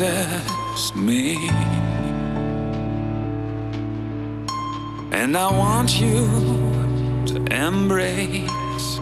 notice 0.00 0.94
me. 0.94 1.36
And 5.12 5.36
I 5.36 5.50
want 5.52 6.00
you 6.00 6.26
to 7.26 7.36
embrace 7.50 8.98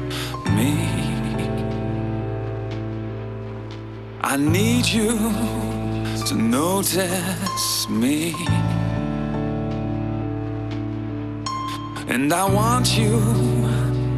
me. 0.56 0.73
I 4.23 4.37
need 4.37 4.87
you 4.87 5.16
to 6.26 6.34
notice 6.34 7.88
me. 7.88 8.34
And 12.09 12.32
I 12.32 12.45
want 12.52 12.98
you 12.98 13.20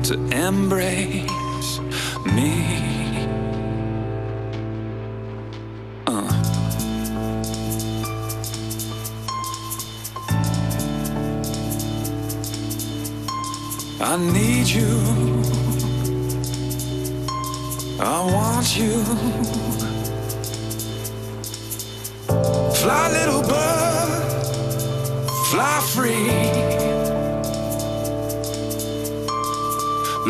to 0.04 0.14
embrace 0.32 1.78
me. 2.24 2.89
Need 14.20 14.68
you. 14.68 14.90
I 18.00 18.24
want 18.32 18.76
you. 18.76 19.02
Fly, 22.80 23.10
little 23.12 23.42
bird, 23.42 24.50
fly 25.50 25.80
free. 25.92 26.30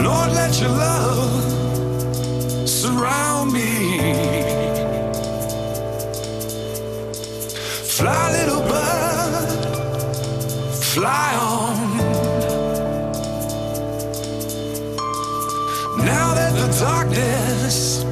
Lord, 0.02 0.32
let 0.32 0.60
your 0.60 0.70
love 0.70 2.68
surround 2.68 3.52
me. 3.52 4.50
Fly, 7.96 8.32
little 8.32 8.62
bird, 8.62 9.60
fly 10.74 11.29
darkness 16.80 18.02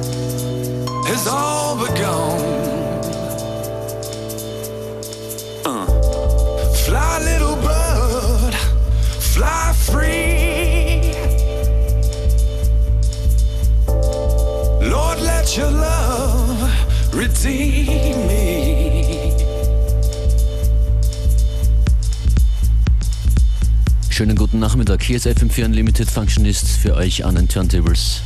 has 1.07 1.27
all 1.27 1.75
but. 1.75 1.99
Uh. 5.65 5.85
Fly, 6.85 7.19
little 7.23 7.55
bird, 7.55 8.53
fly 9.33 9.73
free. 9.73 11.13
Lord, 14.87 15.19
let 15.21 15.57
your 15.57 15.71
love 15.71 16.71
redeem 17.11 18.27
me. 18.27 19.33
Schönen 24.11 24.35
guten 24.35 24.59
Nachmittag. 24.59 25.01
Hier 25.01 25.15
ist 25.15 25.25
FM4 25.25 25.65
Unlimited 25.65 26.11
Functionist 26.11 26.67
für 26.67 26.93
euch 26.93 27.25
an 27.25 27.33
den 27.33 27.47
Turntables. 27.47 28.21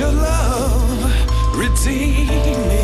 Your 0.00 0.12
love 0.12 1.58
redeem 1.58 2.26
me. 2.68 2.79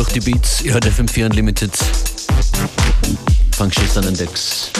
Durch 0.00 0.12
die 0.12 0.20
Beats, 0.20 0.62
ihr 0.62 0.72
hört 0.72 0.86
FM4 0.86 1.26
Unlimited. 1.26 1.72
Functionist 3.54 3.98
an 3.98 4.04
den 4.04 4.16
Decks. 4.16 4.70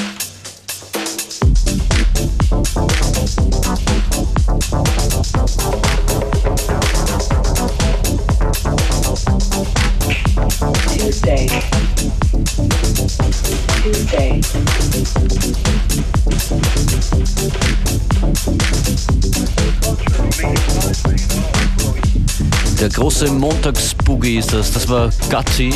Der 22.81 22.89
große 22.89 23.31
Montagsboogie 23.31 24.39
ist 24.39 24.55
das. 24.55 24.73
Das 24.73 24.89
war 24.89 25.11
Gutsy 25.29 25.75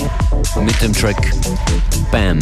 mit 0.63 0.81
dem 0.81 0.95
Track 0.95 1.35
Bam. 2.11 2.39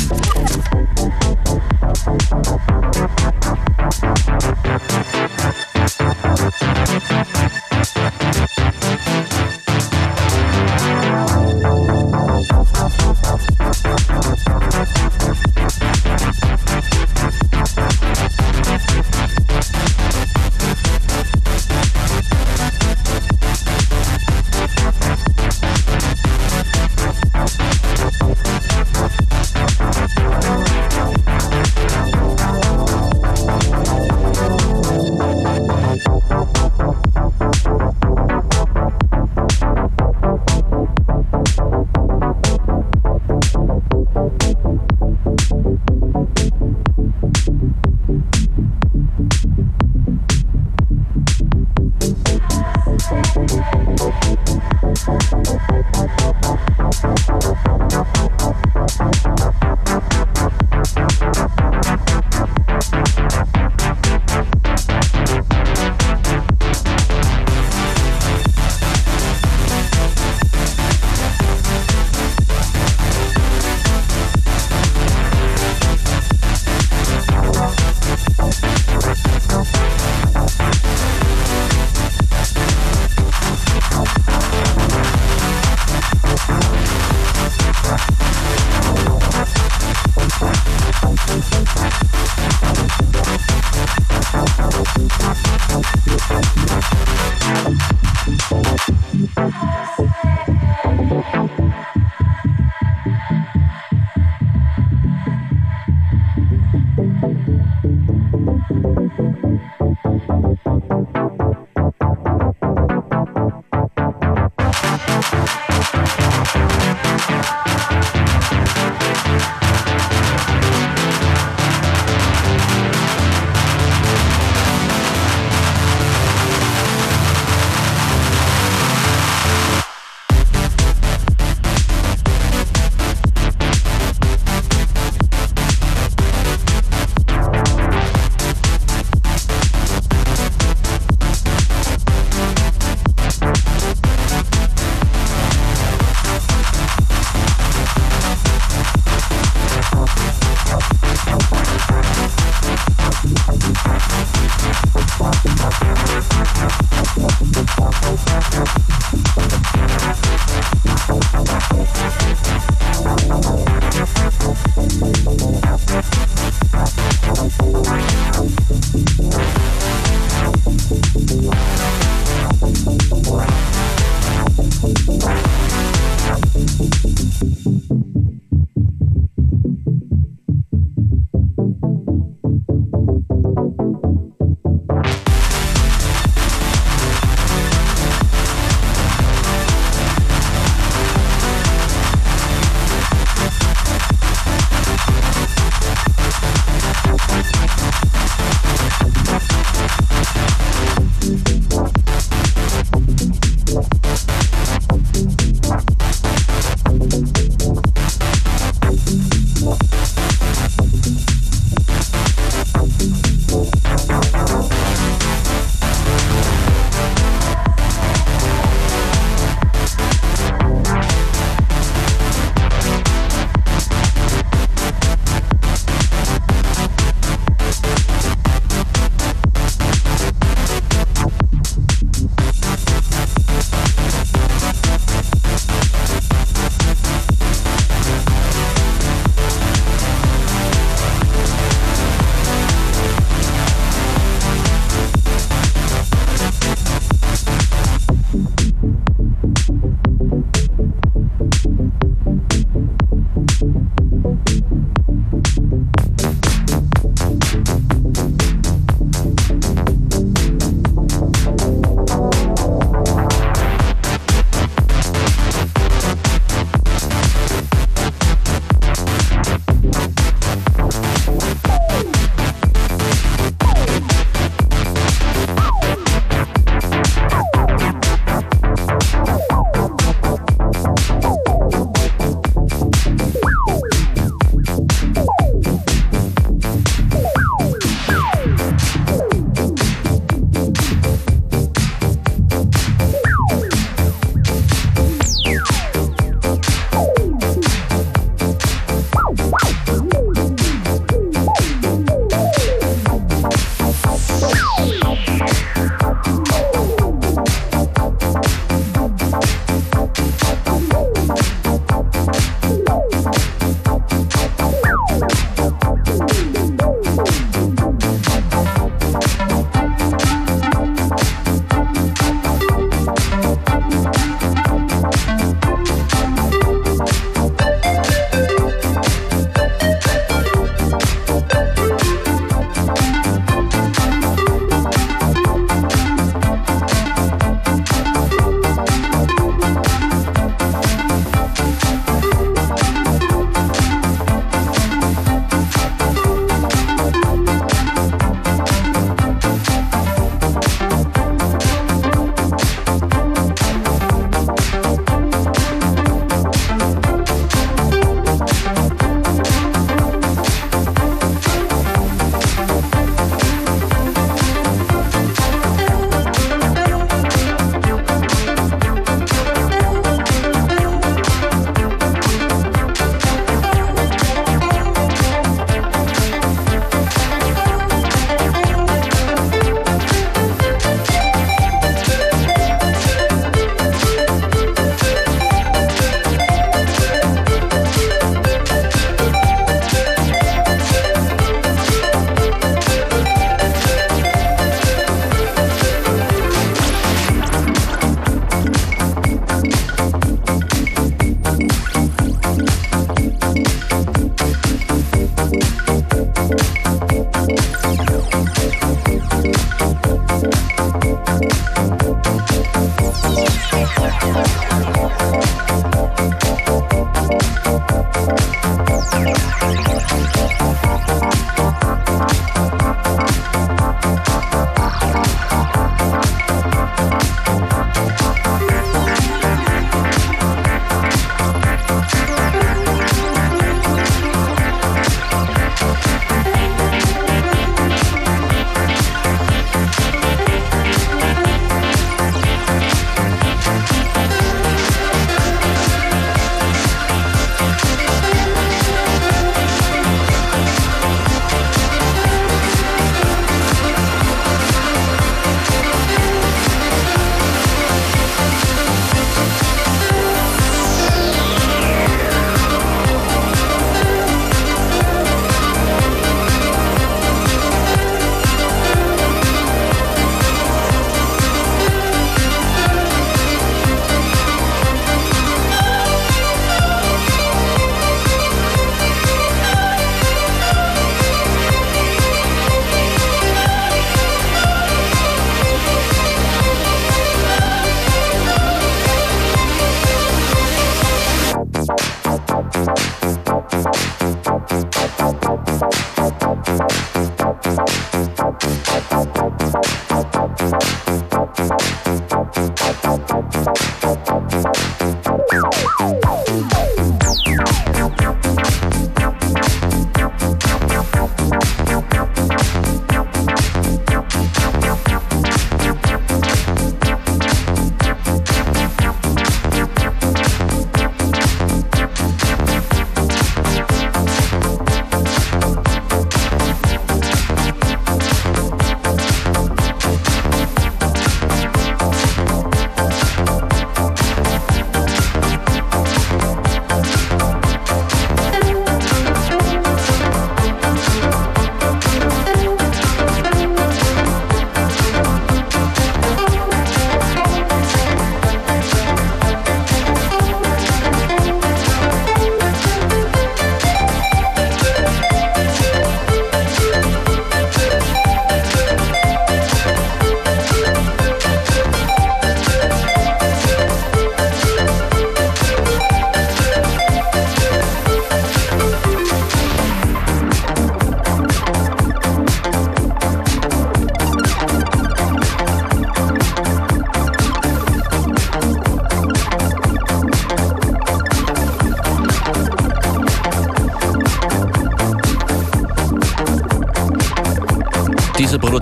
Yeah. 156.54 156.81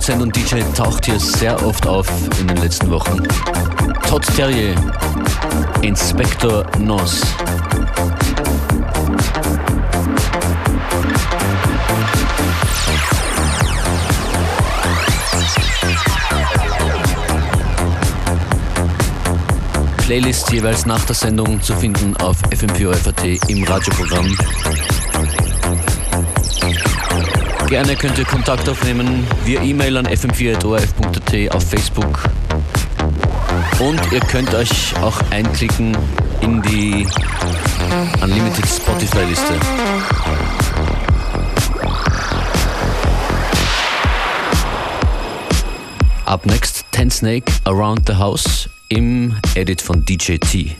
Produzent 0.01 0.21
und 0.23 0.35
DJ 0.35 0.61
taucht 0.75 1.05
hier 1.05 1.19
sehr 1.19 1.63
oft 1.63 1.85
auf 1.85 2.07
in 2.39 2.47
den 2.47 2.57
letzten 2.57 2.89
Wochen. 2.89 3.21
Todd 4.09 4.25
Terrier, 4.35 4.73
Inspector 5.83 6.65
Nos. 6.79 7.21
Playlist 19.97 20.51
jeweils 20.51 20.87
nach 20.87 21.05
der 21.05 21.15
Sendung 21.15 21.61
zu 21.61 21.75
finden 21.75 22.17
auf 22.17 22.37
fm4 22.49 23.49
im 23.49 23.63
Radioprogramm. 23.65 24.35
Gerne 27.71 27.95
könnt 27.95 28.17
ihr 28.19 28.25
Kontakt 28.25 28.67
aufnehmen 28.67 29.25
via 29.45 29.61
E-Mail 29.61 29.95
an 29.95 30.05
fm4.orf.at 30.05 31.55
auf 31.55 31.69
Facebook. 31.69 32.29
Und 33.79 34.11
ihr 34.11 34.19
könnt 34.19 34.53
euch 34.53 34.93
auch 35.01 35.17
einklicken 35.29 35.95
in 36.41 36.61
die 36.63 37.07
Unlimited 38.21 38.67
Spotify-Liste. 38.67 39.53
Up 46.25 46.45
next, 46.45 46.83
Ten 46.91 47.09
Snake 47.09 47.49
Around 47.63 48.01
the 48.05 48.15
House 48.15 48.69
im 48.89 49.37
Edit 49.55 49.81
von 49.81 50.03
DJ 50.03 50.35
T. 50.39 50.75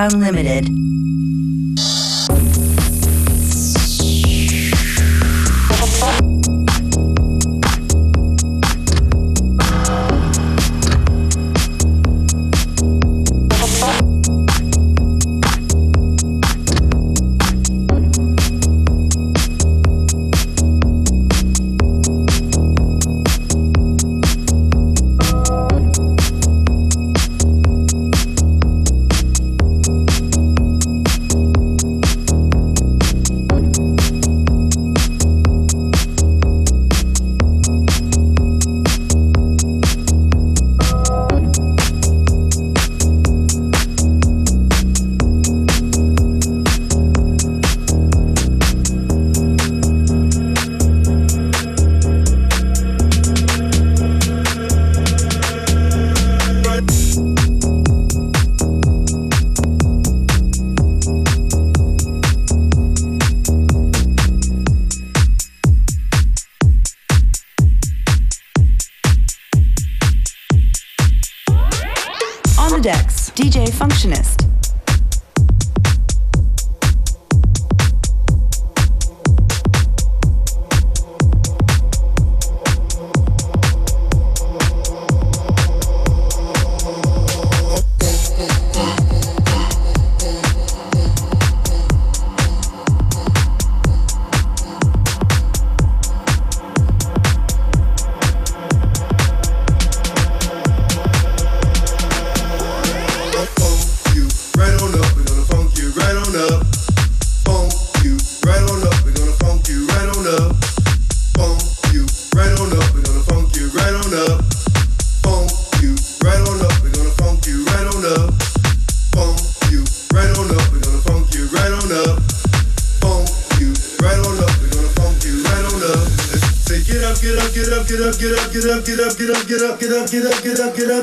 Unlimited. 0.00 0.77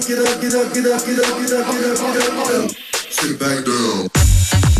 up, 0.06 0.12
get 0.12 0.20
up, 0.20 0.41
get 0.41 0.53
up, 0.53 0.74
get 0.74 0.86
up, 0.86 1.06
get 1.06 1.20
up, 1.20 1.38
get 1.38 1.51
up, 1.51 1.66
get 1.66 1.86
up, 1.86 2.14
get 2.14 2.30
up, 2.30 2.47
get 2.47 2.64
up. 2.64 2.72
Sit 3.10 3.39
back 3.39 3.66
down. 3.66 4.74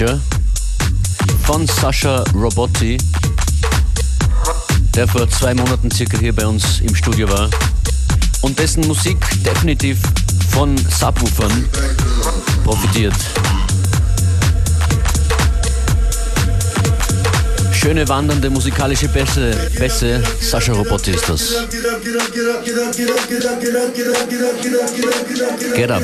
Major 0.00 0.20
von 1.44 1.66
Sascha 1.66 2.24
Robotti, 2.34 2.96
der 4.94 5.06
vor 5.06 5.28
zwei 5.28 5.52
Monaten 5.52 5.90
circa 5.90 6.16
hier 6.18 6.34
bei 6.34 6.46
uns 6.46 6.80
im 6.80 6.94
Studio 6.94 7.28
war 7.28 7.50
und 8.42 8.58
dessen 8.58 8.86
Musik 8.86 9.18
definitiv 9.44 9.98
von 10.52 10.76
Subwoofern 10.78 11.68
profitiert. 12.64 13.14
Schöne 17.72 18.08
wandernde 18.08 18.48
musikalische 18.48 19.08
Bässe, 19.08 19.50
Bässe, 19.78 20.22
Sascha 20.40 20.72
Robotti 20.72 21.10
ist 21.10 21.28
das. 21.28 21.54
Get 25.74 25.90
up. 25.90 26.02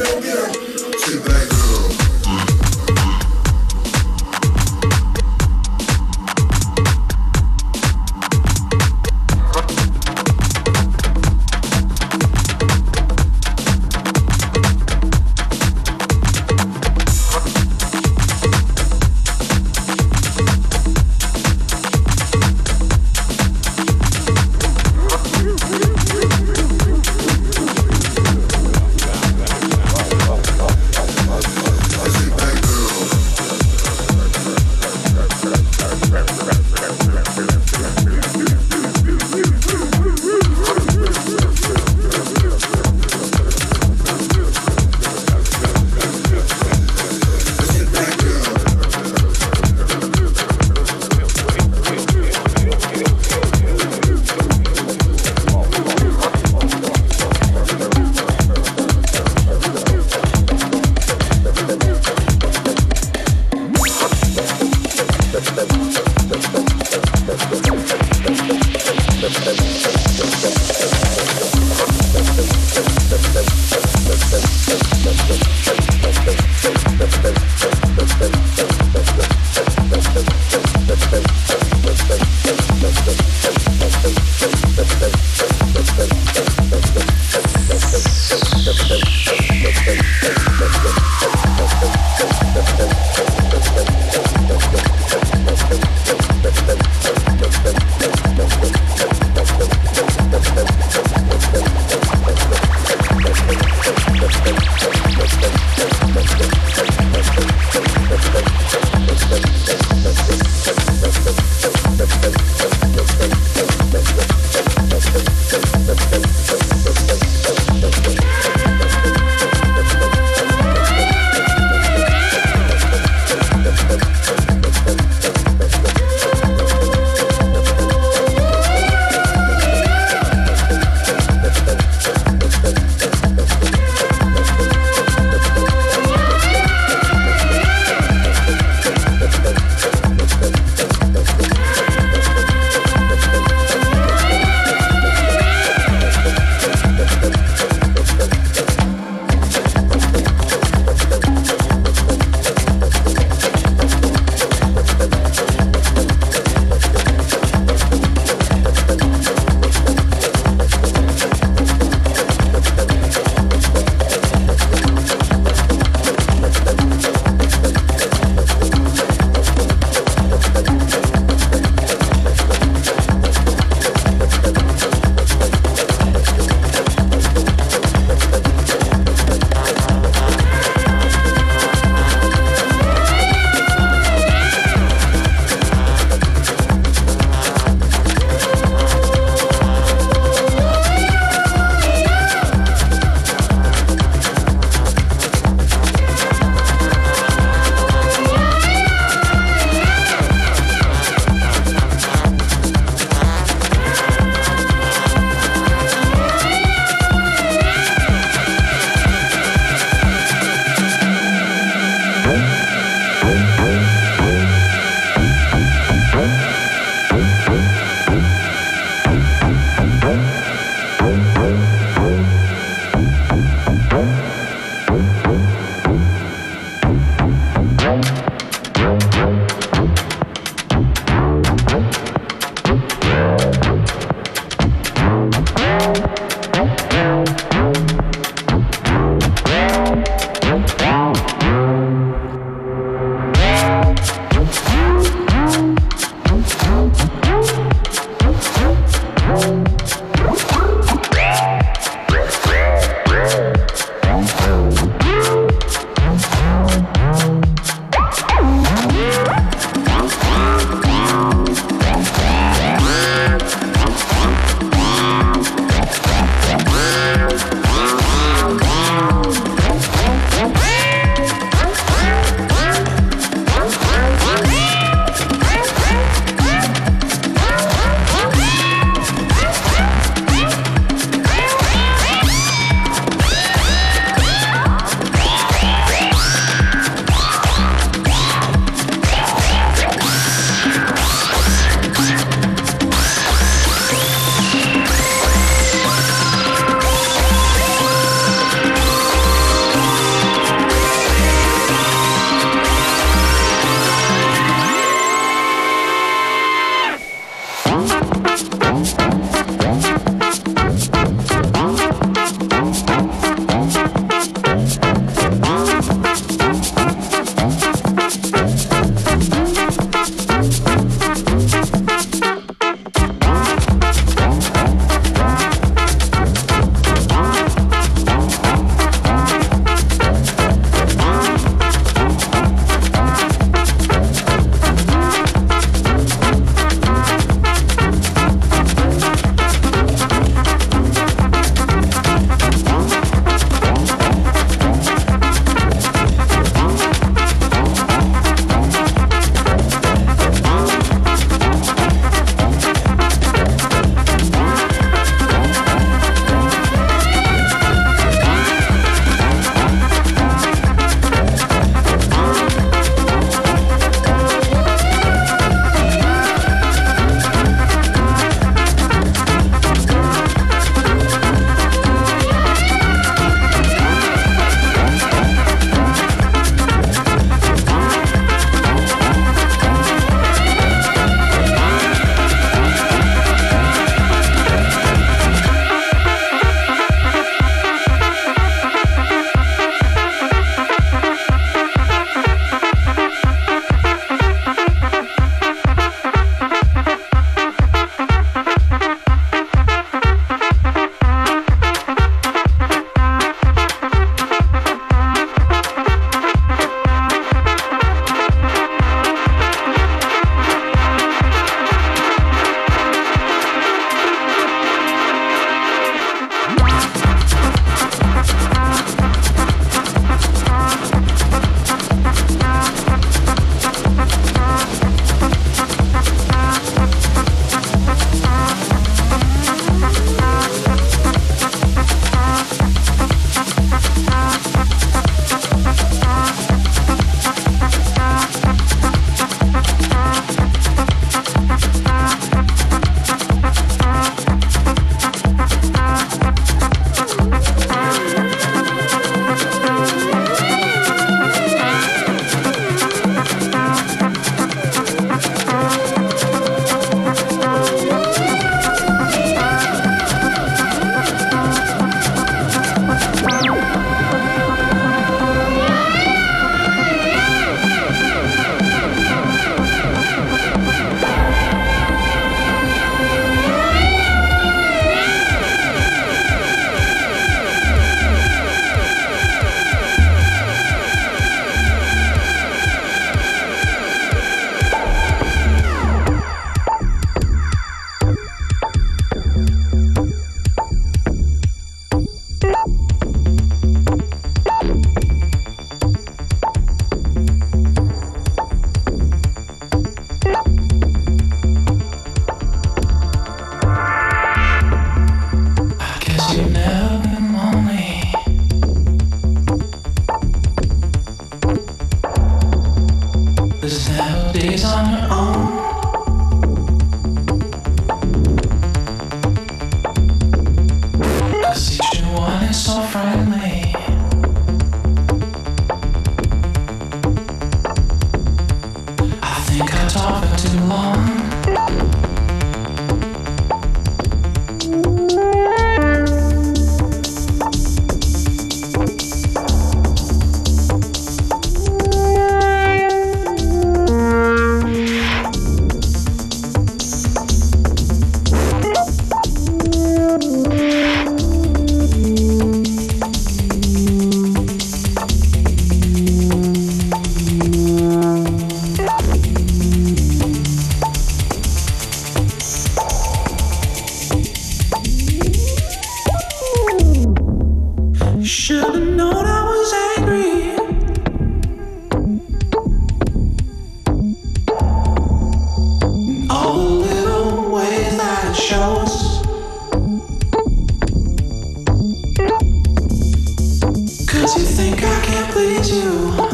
need 585.57 585.67
you. 585.69 586.26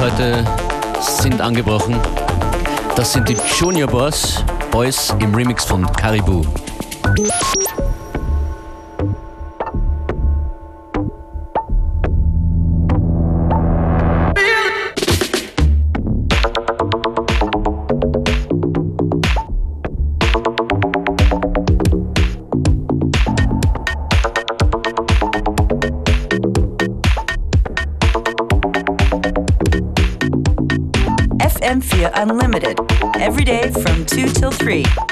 heute 0.00 0.44
sind 1.00 1.42
angebrochen. 1.42 1.94
Das 2.96 3.12
sind 3.12 3.28
die 3.28 3.36
Junior 3.58 3.88
Boys, 3.88 4.42
Boys 4.70 5.14
im 5.20 5.34
Remix 5.34 5.64
von 5.64 5.86
Caribou. 5.92 6.42
three. 34.70 35.09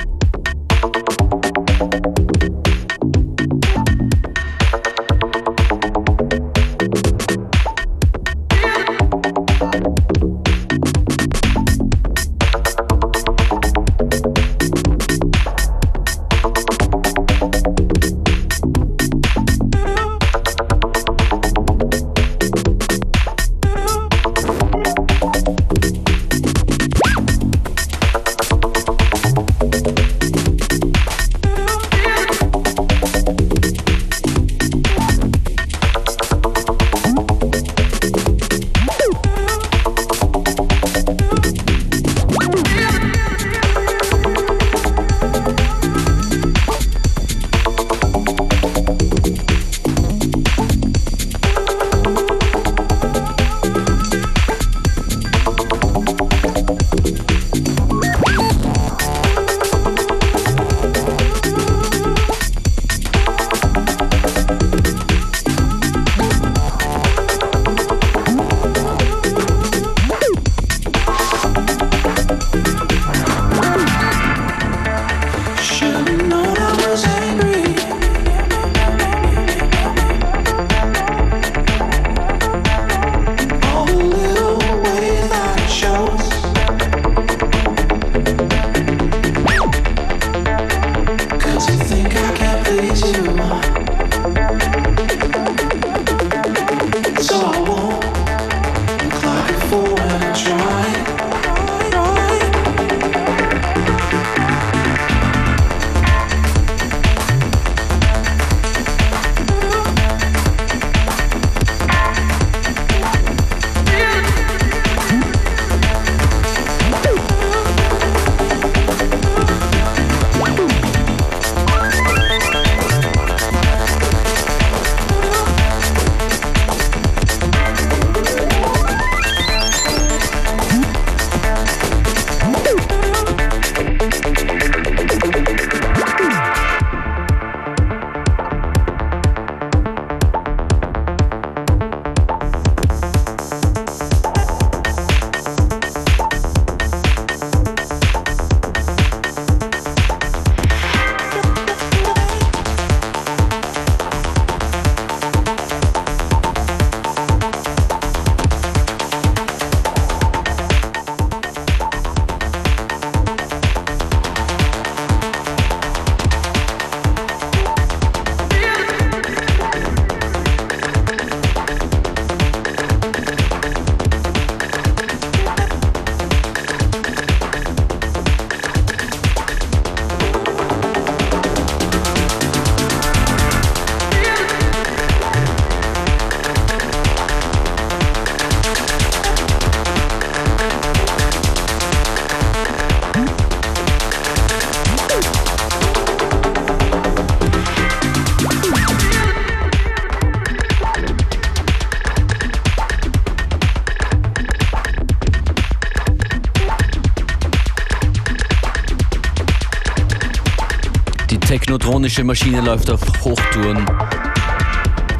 spanische 212.08 212.24
Maschine 212.24 212.60
läuft 212.62 212.88
auf 212.88 213.00
Hochtouren. 213.22 213.84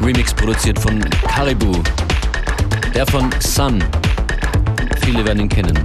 Remix 0.01 0.33
produziert 0.33 0.79
von 0.79 0.99
Caribou. 1.35 1.83
Der 2.95 3.05
von 3.05 3.29
Sun. 3.39 3.83
Viele 5.01 5.23
werden 5.23 5.41
ihn 5.41 5.49
kennen. 5.49 5.77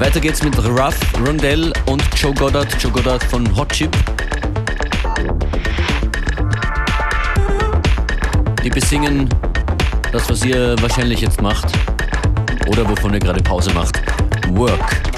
Weiter 0.00 0.18
geht's 0.18 0.42
mit 0.42 0.58
Ruff, 0.58 0.98
Rondell 1.24 1.72
und 1.86 2.02
Joe 2.16 2.34
Goddard. 2.34 2.76
Joe 2.82 2.90
Goddard 2.90 3.22
von 3.22 3.46
Hot 3.56 3.68
Chip. 3.68 3.96
Die 8.64 8.70
besingen 8.70 9.28
das, 10.10 10.28
was 10.28 10.44
ihr 10.44 10.74
wahrscheinlich 10.80 11.20
jetzt 11.20 11.40
macht 11.40 11.66
oder 12.66 12.88
wovon 12.88 13.14
ihr 13.14 13.20
gerade 13.20 13.40
Pause 13.44 13.72
macht. 13.74 14.02
Work. 14.48 15.17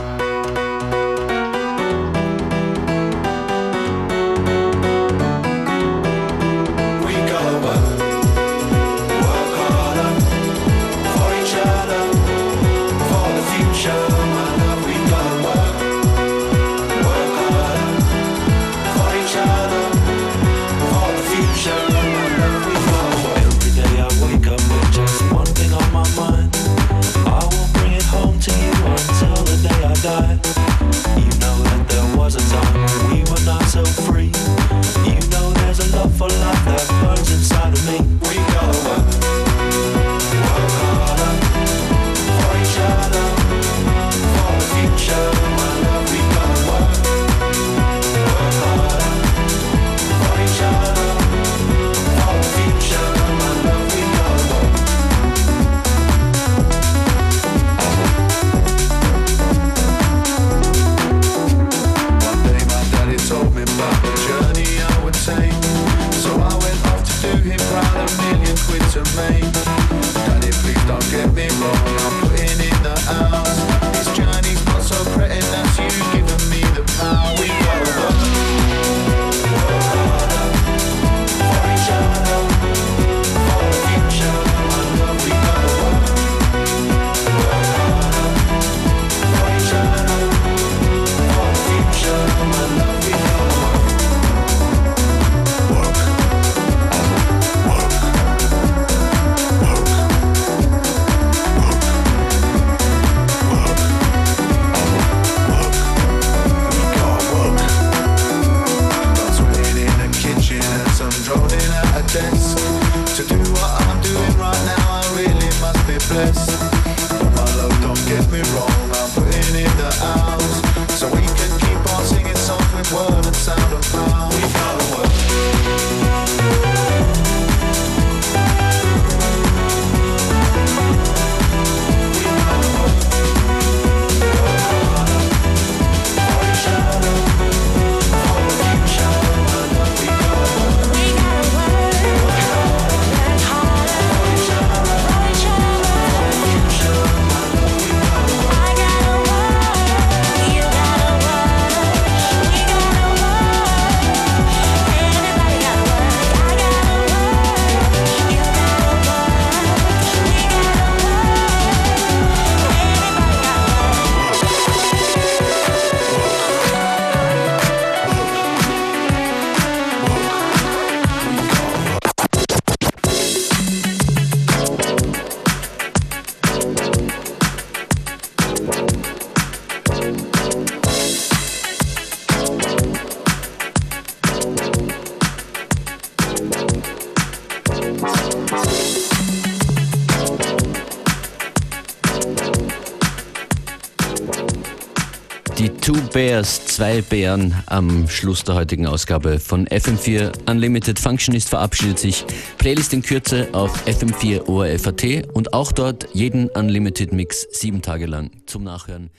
zwei 196.81 197.03
Bären 197.03 197.55
am 197.66 198.09
Schluss 198.09 198.43
der 198.43 198.55
heutigen 198.55 198.87
Ausgabe 198.87 199.39
von 199.39 199.68
FM4 199.68 200.51
Unlimited 200.51 200.99
Functionist 200.99 201.51
verabschiedet 201.51 201.99
sich. 201.99 202.24
Playlist 202.57 202.95
in 202.95 203.03
Kürze 203.03 203.49
auf 203.53 203.87
FM4 203.87 204.49
ORFAT 204.49 205.28
und 205.35 205.53
auch 205.53 205.72
dort 205.72 206.09
jeden 206.14 206.49
Unlimited 206.49 207.12
Mix 207.12 207.47
sieben 207.53 207.83
Tage 207.83 208.07
lang 208.07 208.31
zum 208.47 208.64
Nachhören. 208.64 209.11